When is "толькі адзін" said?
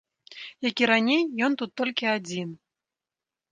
1.83-2.49